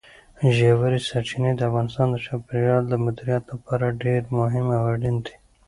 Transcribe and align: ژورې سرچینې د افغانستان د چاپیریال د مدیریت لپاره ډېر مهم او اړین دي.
ژورې 0.55 0.99
سرچینې 1.07 1.51
د 1.55 1.61
افغانستان 1.69 2.07
د 2.11 2.17
چاپیریال 2.25 2.83
د 2.87 2.93
مدیریت 3.05 3.43
لپاره 3.53 3.97
ډېر 4.03 4.21
مهم 4.37 4.67
او 4.77 4.83
اړین 4.93 5.17
دي. 5.25 5.33